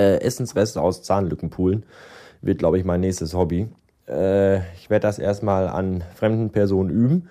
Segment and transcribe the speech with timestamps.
[0.00, 1.84] äh, Essensreste aus Zahnlückenpoolen
[2.40, 3.68] wird, glaube ich, mein nächstes Hobby.
[4.08, 7.28] Äh, ich werde das erstmal an fremden Personen üben.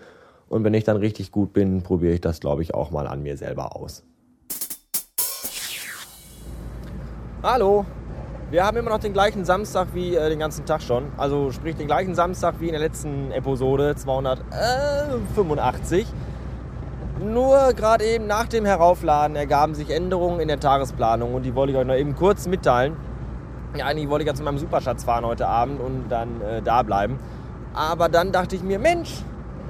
[0.47, 3.23] Und wenn ich dann richtig gut bin, probiere ich das, glaube ich, auch mal an
[3.23, 4.03] mir selber aus.
[7.41, 7.85] Hallo,
[8.51, 11.05] wir haben immer noch den gleichen Samstag wie äh, den ganzen Tag schon.
[11.17, 16.07] Also sprich den gleichen Samstag wie in der letzten Episode 285.
[17.19, 21.73] Nur gerade eben nach dem Heraufladen ergaben sich Änderungen in der Tagesplanung und die wollte
[21.73, 22.95] ich euch noch eben kurz mitteilen.
[23.75, 26.81] Ja, eigentlich wollte ich ja zu meinem Superschatz fahren heute Abend und dann äh, da
[26.81, 27.19] bleiben.
[27.73, 29.21] Aber dann dachte ich mir, Mensch,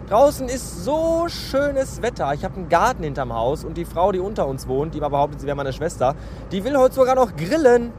[0.10, 2.34] draußen ist so schönes Wetter.
[2.36, 5.10] Ich habe einen Garten hinterm Haus und die Frau, die unter uns wohnt, die mal
[5.10, 6.16] behauptet, sie wäre meine Schwester,
[6.52, 7.92] die will heute sogar noch grillen.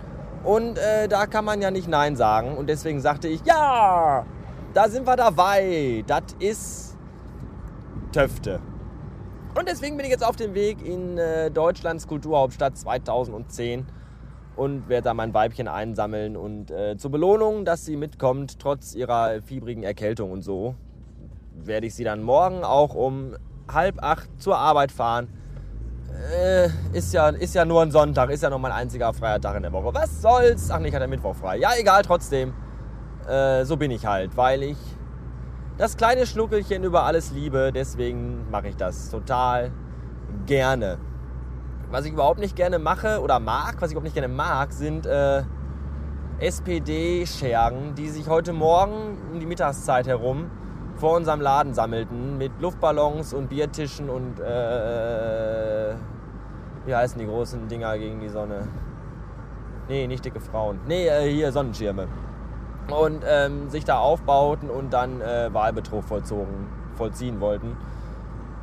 [0.44, 2.56] Und äh, da kann man ja nicht Nein sagen.
[2.56, 4.24] Und deswegen sagte ich, ja,
[4.74, 6.04] da sind wir dabei.
[6.06, 6.96] Das ist
[8.12, 8.60] Töfte.
[9.54, 13.86] Und deswegen bin ich jetzt auf dem Weg in äh, Deutschlands Kulturhauptstadt 2010
[14.56, 16.36] und werde da mein Weibchen einsammeln.
[16.36, 20.74] Und äh, zur Belohnung, dass sie mitkommt, trotz ihrer fiebrigen Erkältung und so,
[21.54, 23.36] werde ich sie dann morgen auch um
[23.70, 25.28] halb acht zur Arbeit fahren
[26.32, 29.56] äh, ist, ja, ist ja nur ein Sonntag, ist ja nur mein einziger freier Tag
[29.56, 29.92] in der Woche.
[29.94, 30.70] Was soll's?
[30.70, 31.58] Ach nee, ich hatte Mittwoch frei.
[31.58, 32.54] Ja, egal, trotzdem.
[33.28, 34.76] Äh, so bin ich halt, weil ich
[35.80, 37.72] das kleine Schnuckelchen über alles liebe.
[37.74, 39.72] Deswegen mache ich das total
[40.44, 40.98] gerne.
[41.90, 45.06] Was ich überhaupt nicht gerne mache oder mag, was ich überhaupt nicht gerne mag, sind
[45.06, 45.42] äh,
[46.38, 50.50] SPD-Schergen, die sich heute Morgen um die Mittagszeit herum
[50.96, 55.94] vor unserem Laden sammelten mit Luftballons und Biertischen und äh,
[56.84, 58.68] wie heißen die großen Dinger gegen die Sonne?
[59.88, 60.78] Nee, nicht dicke Frauen.
[60.86, 62.06] Nee, äh, hier Sonnenschirme.
[62.92, 67.76] Und ähm, sich da aufbauten und dann äh, Wahlbetrug vollzogen, vollziehen wollten.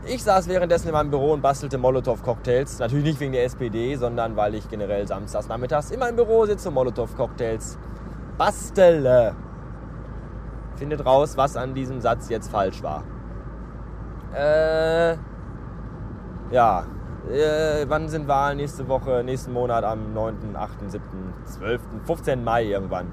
[0.05, 2.79] Ich saß währenddessen in meinem Büro und bastelte Molotow-Cocktails.
[2.79, 6.69] Natürlich nicht wegen der SPD, sondern weil ich generell samstags nachmittags in meinem Büro sitze
[6.69, 7.77] und Molotow-Cocktails
[8.37, 9.35] bastele
[10.75, 13.03] findet raus, was an diesem Satz jetzt falsch war.
[14.33, 15.17] Äh,
[16.51, 16.85] ja,
[17.29, 18.57] äh, wann sind Wahlen?
[18.57, 21.01] Nächste Woche, nächsten Monat am 9., 8., 7.,
[21.45, 22.43] 12., 15.
[22.43, 23.07] Mai irgendwann.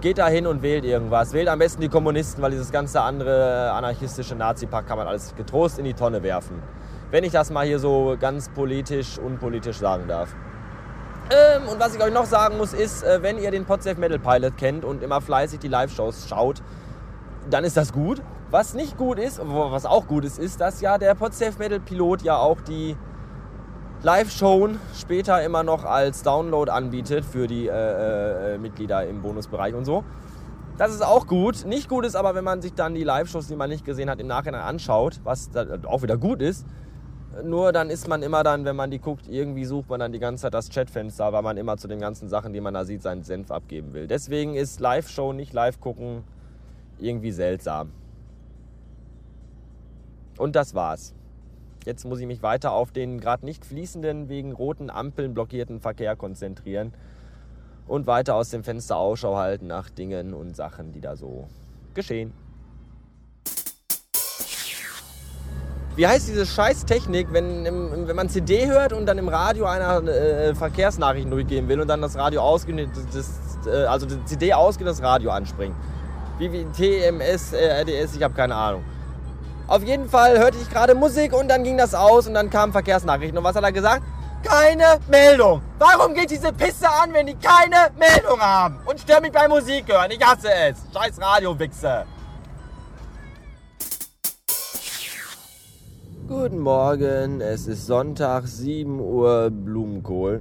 [0.00, 1.32] Geht da hin und wählt irgendwas.
[1.32, 5.80] Wählt am besten die Kommunisten, weil dieses ganze andere anarchistische Nazi-Pack kann man alles getrost
[5.80, 6.62] in die Tonne werfen.
[7.10, 10.36] Wenn ich das mal hier so ganz politisch, unpolitisch sagen darf.
[11.30, 14.20] Ähm, und was ich euch noch sagen muss, ist, äh, wenn ihr den Podsafe Metal
[14.20, 16.62] Pilot kennt und immer fleißig die Live-Shows schaut,
[17.50, 18.22] dann ist das gut.
[18.50, 22.22] Was nicht gut ist, was auch gut ist, ist, dass ja der Podsafe Metal Pilot
[22.22, 22.96] ja auch die
[24.02, 29.84] Live-Show später immer noch als Download anbietet für die äh, äh, Mitglieder im Bonusbereich und
[29.84, 30.04] so.
[30.76, 31.66] Das ist auch gut.
[31.66, 34.20] Nicht gut ist aber, wenn man sich dann die Live-Shows, die man nicht gesehen hat,
[34.20, 35.50] im Nachhinein anschaut, was
[35.86, 36.64] auch wieder gut ist.
[37.42, 40.20] Nur dann ist man immer dann, wenn man die guckt, irgendwie sucht man dann die
[40.20, 43.02] ganze Zeit das Chatfenster, weil man immer zu den ganzen Sachen, die man da sieht,
[43.02, 44.06] seinen Senf abgeben will.
[44.06, 46.22] Deswegen ist Live-Show nicht live gucken
[47.00, 47.90] irgendwie seltsam.
[50.36, 51.14] Und das war's.
[51.84, 56.16] Jetzt muss ich mich weiter auf den gerade nicht fließenden, wegen roten Ampeln blockierten Verkehr
[56.16, 56.92] konzentrieren
[57.86, 61.48] und weiter aus dem Fenster Ausschau halten nach Dingen und Sachen, die da so
[61.94, 62.32] geschehen.
[65.96, 67.64] Wie heißt diese Scheißtechnik, wenn,
[68.06, 72.00] wenn man CD hört und dann im Radio einer äh, Verkehrsnachrichten durchgeben will und dann
[72.00, 75.74] das Radio ausgeht, das, äh, also die CD ausgeht das Radio anspringt?
[76.38, 78.84] wie, wie TMS, RDS, ich habe keine Ahnung.
[79.68, 82.72] Auf jeden Fall hörte ich gerade Musik und dann ging das aus und dann kamen
[82.72, 83.36] Verkehrsnachrichten.
[83.36, 84.02] Und was hat er gesagt?
[84.42, 85.60] Keine Meldung.
[85.78, 88.78] Warum geht diese Pisse an, wenn die keine Meldung haben?
[88.86, 90.10] Und stört mich bei Musik hören.
[90.10, 90.78] Ich hasse es.
[90.94, 92.06] Scheiß Radio-Wichse.
[96.26, 100.40] Guten Morgen, es ist Sonntag, 7 Uhr Blumenkohl.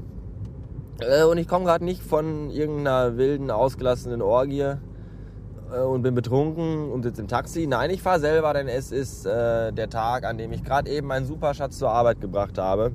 [0.99, 4.75] Äh, und ich komme gerade nicht von irgendeiner wilden, ausgelassenen Orgie.
[5.73, 7.67] Äh, und bin betrunken und sitze im Taxi.
[7.67, 11.07] Nein, ich fahre selber, denn es ist äh, der Tag, an dem ich gerade eben
[11.07, 12.91] meinen Superschatz zur Arbeit gebracht habe.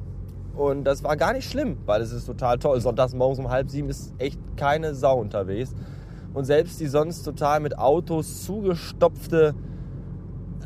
[0.54, 2.80] Und das war gar nicht schlimm, weil es ist total toll.
[2.80, 5.74] Sonntags morgens um halb sieben ist echt keine Sau unterwegs.
[6.34, 9.54] Und selbst die sonst total mit Autos zugestopfte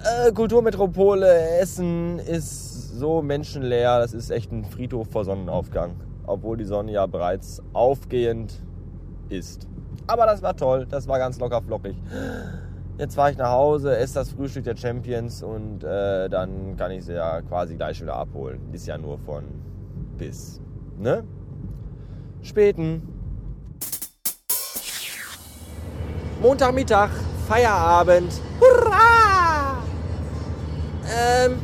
[0.04, 3.98] äh, Kulturmetropole Essen ist so menschenleer.
[3.98, 5.96] Das ist echt ein Friedhof vor Sonnenaufgang.
[6.26, 8.62] Obwohl die Sonne ja bereits aufgehend
[9.28, 9.68] ist.
[10.06, 11.96] Aber das war toll, das war ganz locker flockig.
[12.98, 17.04] Jetzt fahre ich nach Hause, esse das Frühstück der Champions und äh, dann kann ich
[17.04, 18.58] sie ja quasi gleich wieder abholen.
[18.72, 19.44] Ist ja nur von
[20.16, 20.60] bis.
[20.98, 21.24] Ne?
[22.42, 23.02] Späten.
[26.40, 27.10] Montagmittag,
[27.48, 28.32] Feierabend.
[28.60, 29.82] Hurra!
[31.04, 31.58] Ähm,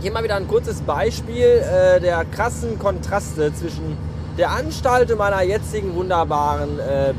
[0.00, 3.98] hier mal wieder ein kurzes Beispiel äh, der krassen Kontraste zwischen
[4.38, 7.12] der Anstalten meiner jetzigen wunderbaren äh,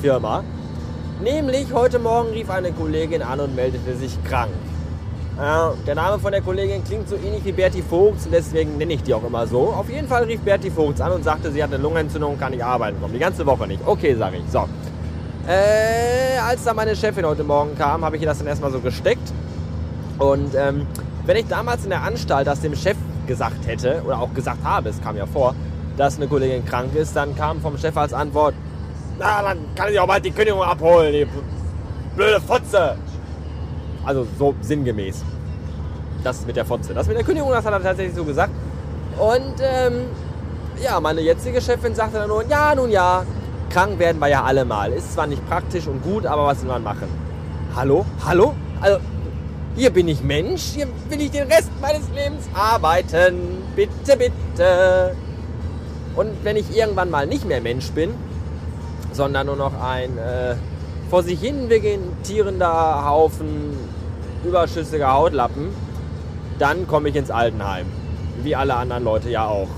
[0.00, 0.42] Firma.
[1.22, 4.50] Nämlich heute Morgen rief eine Kollegin an und meldete sich krank.
[5.36, 8.94] Ja, der Name von der Kollegin klingt so ähnlich wie Berti Vogts und deswegen nenne
[8.94, 9.68] ich die auch immer so.
[9.68, 12.50] Auf jeden Fall rief Berti Vogts an und sagte, sie hat eine Lungenentzündung und kann
[12.50, 13.12] nicht arbeiten kommen.
[13.12, 13.80] Die ganze Woche nicht.
[13.86, 14.50] Okay, sage ich.
[14.50, 14.66] So.
[15.46, 18.80] Äh, als da meine Chefin heute Morgen kam, habe ich ihr das dann erstmal so
[18.80, 19.32] gesteckt.
[20.18, 20.86] Und ähm,
[21.24, 22.96] wenn ich damals in der Anstalt das dem Chef
[23.28, 25.54] gesagt hätte, oder auch gesagt habe, es kam ja vor,
[25.98, 28.54] dass eine Kollegin krank ist, dann kam vom Chef als Antwort,
[29.18, 31.26] na, dann kann ich auch bald die Kündigung abholen, die
[32.14, 32.96] blöde Fotze.
[34.04, 35.24] Also so sinngemäß.
[36.22, 36.94] Das mit der Fotze.
[36.94, 38.52] Das mit der Kündigung, das hat er tatsächlich so gesagt.
[39.18, 40.04] Und ähm,
[40.82, 43.24] ja, meine jetzige Chefin sagte dann nur, ja, nun ja,
[43.70, 44.92] krank werden wir ja alle mal.
[44.92, 47.08] Ist zwar nicht praktisch und gut, aber was will man machen?
[47.74, 48.06] Hallo?
[48.24, 48.54] Hallo?
[48.80, 48.98] Also,
[49.74, 53.64] hier bin ich Mensch, hier will ich den Rest meines Lebens arbeiten.
[53.74, 55.16] Bitte, bitte.
[56.18, 58.10] Und wenn ich irgendwann mal nicht mehr Mensch bin,
[59.12, 60.56] sondern nur noch ein äh,
[61.08, 63.72] vor sich hin vegetierender Haufen
[64.44, 65.68] überschüssiger Hautlappen,
[66.58, 67.86] dann komme ich ins Altenheim.
[68.42, 69.68] Wie alle anderen Leute ja auch.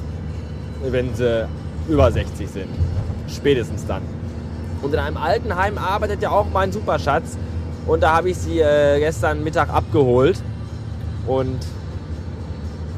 [0.83, 1.47] Wenn sie
[1.91, 2.71] über 60 sind.
[3.29, 4.01] Spätestens dann.
[4.81, 7.37] Und in einem Altenheim arbeitet ja auch mein Superschatz.
[7.87, 10.43] Und da habe ich sie äh, gestern Mittag abgeholt.
[11.27, 11.59] Und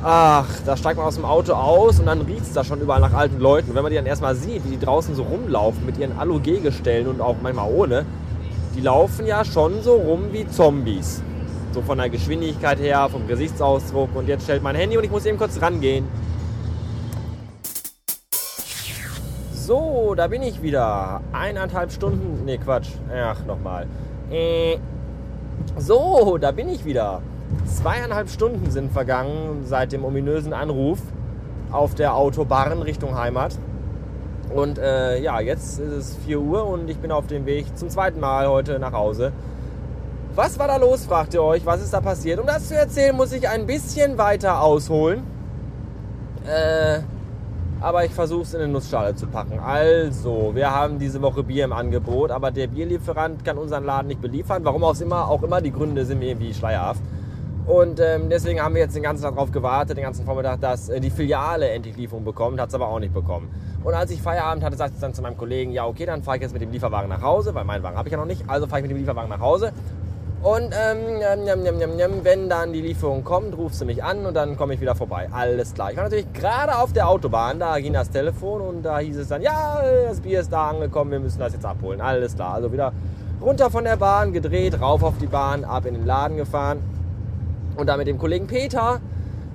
[0.02, 3.00] ach, da steigt man aus dem Auto aus und dann riecht es da schon überall
[3.00, 3.70] nach alten Leuten.
[3.70, 7.06] Und wenn man die dann erstmal sieht, wie die draußen so rumlaufen mit ihren Alu-G-Gestellen
[7.06, 8.04] und auch manchmal ohne,
[8.74, 11.22] die laufen ja schon so rum wie Zombies.
[11.72, 14.14] So von der Geschwindigkeit her, vom Gesichtsausdruck.
[14.14, 16.06] Und jetzt stellt mein Handy und ich muss eben kurz rangehen.
[19.54, 21.20] So, da bin ich wieder.
[21.32, 22.44] Eineinhalb Stunden.
[22.44, 22.88] Ne, Quatsch.
[23.14, 23.86] Ach, nochmal.
[24.30, 24.78] Äh.
[25.78, 27.22] So, da bin ich wieder.
[27.66, 30.98] Zweieinhalb Stunden sind vergangen seit dem ominösen Anruf
[31.70, 33.56] auf der Autobahn Richtung Heimat.
[34.54, 37.88] Und äh, ja, jetzt ist es 4 Uhr und ich bin auf dem Weg zum
[37.88, 39.32] zweiten Mal heute nach Hause.
[40.34, 41.64] Was war da los, fragt ihr euch?
[41.66, 42.38] Was ist da passiert?
[42.38, 45.22] Um das zu erzählen, muss ich ein bisschen weiter ausholen.
[46.46, 47.00] Äh,
[47.80, 49.58] aber ich versuche es in eine Nussschale zu packen.
[49.58, 54.22] Also, wir haben diese Woche Bier im Angebot, aber der Bierlieferant kann unseren Laden nicht
[54.22, 54.64] beliefern.
[54.64, 57.02] Warum auch immer, auch immer die Gründe sind mir irgendwie schleierhaft.
[57.66, 60.88] Und ähm, deswegen haben wir jetzt den ganzen Tag darauf gewartet, den ganzen Vormittag, dass
[60.88, 63.48] äh, die Filiale endlich Lieferung bekommt, hat es aber auch nicht bekommen.
[63.84, 66.38] Und als ich Feierabend hatte, sagte ich dann zu meinem Kollegen, ja okay, dann fahre
[66.38, 68.42] ich jetzt mit dem Lieferwagen nach Hause, weil meinen Wagen habe ich ja noch nicht,
[68.48, 69.72] also fahre ich mit dem Lieferwagen nach Hause
[70.42, 74.34] und ähm, njam, njam, njam, wenn dann die Lieferung kommt, rufst du mich an und
[74.34, 75.28] dann komme ich wieder vorbei.
[75.30, 75.92] Alles klar.
[75.92, 79.28] Ich war natürlich gerade auf der Autobahn, da ging das Telefon und da hieß es
[79.28, 82.00] dann, ja, das Bier ist da angekommen, wir müssen das jetzt abholen.
[82.00, 82.54] Alles klar.
[82.54, 82.92] Also wieder
[83.40, 86.80] runter von der Bahn, gedreht, rauf auf die Bahn, ab in den Laden gefahren
[87.76, 89.00] und da mit dem Kollegen Peter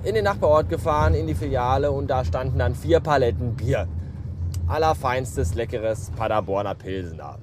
[0.04, 3.88] in den Nachbarort gefahren, in die Filiale und da standen dann vier Paletten Bier.
[4.66, 7.38] Allerfeinstes, leckeres Paderborner Pilsener.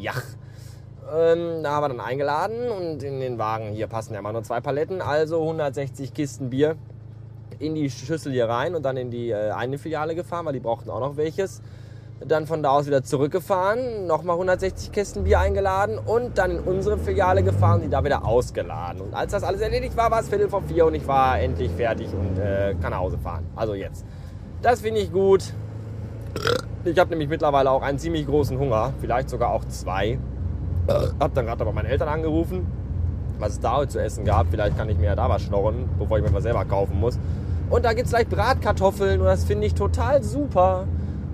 [0.00, 0.12] Ja.
[1.14, 4.42] Ähm, da haben wir dann eingeladen und in den Wagen hier passen ja immer nur
[4.42, 6.76] zwei Paletten, also 160 Kisten Bier
[7.58, 10.60] in die Schüssel hier rein und dann in die äh, eine Filiale gefahren, weil die
[10.60, 11.62] brauchten auch noch welches.
[12.24, 16.96] Dann von da aus wieder zurückgefahren, nochmal 160 Kisten Bier eingeladen und dann in unsere
[16.96, 19.02] Filiale gefahren, die da wieder ausgeladen.
[19.02, 21.70] Und als das alles erledigt war, war es Viertel vor vier und ich war endlich
[21.72, 23.44] fertig und äh, kann nach Hause fahren.
[23.54, 24.06] Also jetzt.
[24.62, 25.52] Das finde ich gut.
[26.84, 30.18] Ich habe nämlich mittlerweile auch einen ziemlich großen Hunger, vielleicht sogar auch zwei.
[31.20, 32.66] Hab dann gerade aber meine Eltern angerufen,
[33.38, 34.46] was es da heute zu essen gab.
[34.50, 37.18] Vielleicht kann ich mir ja da was schnorren, bevor ich mir was selber kaufen muss.
[37.68, 40.86] Und da gibt es gleich Bratkartoffeln und das finde ich total super.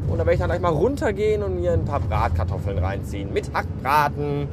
[0.09, 3.33] Und da werde ich dann gleich mal runtergehen und mir ein paar Bratkartoffeln reinziehen.
[3.33, 4.49] Mit Hackbraten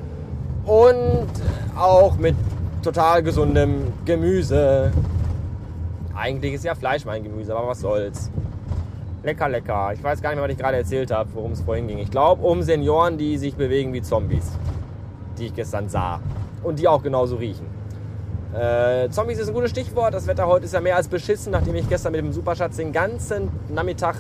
[0.66, 1.30] und
[1.78, 2.36] auch mit
[2.82, 4.92] total gesundem Gemüse.
[6.16, 8.30] Eigentlich ist ja Fleisch mein Gemüse, aber was soll's.
[9.24, 9.92] Lecker, lecker.
[9.94, 12.00] Ich weiß gar nicht mehr, was ich gerade erzählt habe, worum es vorhin ging.
[12.00, 14.52] Ich glaube, um Senioren, die sich bewegen wie Zombies
[15.40, 16.20] die ich gestern sah.
[16.64, 17.66] Und die auch genauso riechen.
[18.54, 20.14] Äh, Zombies ist ein gutes Stichwort.
[20.14, 22.92] Das Wetter heute ist ja mehr als beschissen, nachdem ich gestern mit dem Superschatz den
[22.92, 24.16] ganzen Nachmittag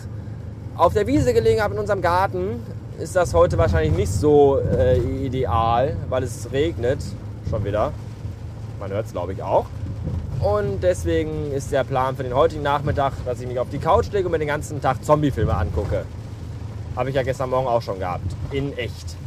[0.79, 2.63] auf der Wiese gelegen habe in unserem Garten.
[2.99, 6.99] Ist das heute wahrscheinlich nicht so äh, ideal, weil es regnet
[7.49, 7.91] schon wieder.
[8.79, 9.65] Man hört es, glaube ich, auch.
[10.39, 14.09] Und deswegen ist der Plan für den heutigen Nachmittag, dass ich mich auf die Couch
[14.13, 16.05] lege und mir den ganzen Tag Zombiefilme angucke.
[16.95, 18.33] Habe ich ja gestern Morgen auch schon gehabt.
[18.51, 19.17] In echt.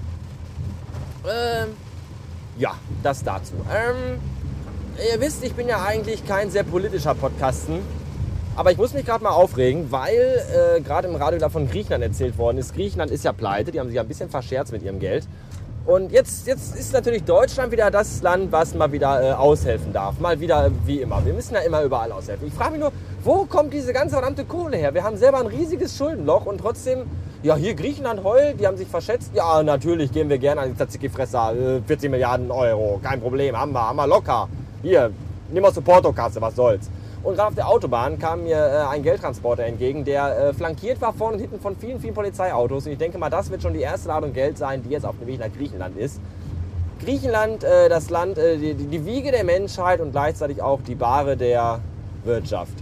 [1.25, 1.69] Ähm,
[2.57, 3.53] ja, das dazu.
[3.71, 4.19] Ähm,
[5.13, 7.81] ihr wisst, ich bin ja eigentlich kein sehr politischer Podcasten.
[8.55, 10.43] Aber ich muss mich gerade mal aufregen, weil
[10.77, 12.75] äh, gerade im Radio von Griechenland erzählt worden ist.
[12.75, 15.27] Griechenland ist ja pleite, die haben sich ja ein bisschen verscherzt mit ihrem Geld.
[15.87, 20.21] Und jetzt, jetzt ist natürlich Deutschland wieder das Land, was mal wieder äh, aushelfen darf.
[20.21, 21.25] Mal wieder wie immer.
[21.25, 22.47] Wir müssen ja immer überall aushelfen.
[22.47, 22.93] Ich frage mich nur,
[23.25, 24.93] wo kommt diese ganze verdammte Kohle her?
[24.93, 27.07] Wir haben selber ein riesiges Schuldenloch und trotzdem,
[27.43, 29.33] ja, hier Griechenland heult, die haben sich verschätzt.
[29.35, 31.79] Ja, natürlich gehen wir gerne an die Tzatziki-Fresser.
[31.79, 34.49] Äh, 40 Milliarden Euro, kein Problem, haben wir, haben wir locker.
[34.83, 35.11] Hier,
[35.51, 36.91] nimm aus der Portokasse, was soll's.
[37.23, 41.13] Und gerade auf der Autobahn kam mir äh, ein Geldtransporter entgegen, der äh, flankiert war
[41.13, 42.87] vorne und hinten von vielen, vielen Polizeiautos.
[42.87, 45.17] Und ich denke mal, das wird schon die erste Ladung Geld sein, die jetzt auf
[45.19, 46.21] dem Weg nach Griechenland ist.
[47.01, 51.37] Griechenland, äh, das Land, äh, die, die Wiege der Menschheit und gleichzeitig auch die Bahre
[51.37, 51.81] der
[52.25, 52.75] Wirtschaft.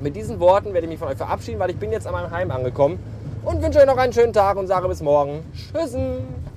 [0.00, 2.30] Mit diesen Worten werde ich mich von euch verabschieden, weil ich bin jetzt an meinem
[2.32, 2.98] Heim angekommen
[3.44, 5.44] und wünsche euch noch einen schönen Tag und sage bis morgen.
[5.54, 6.53] Tschüssen!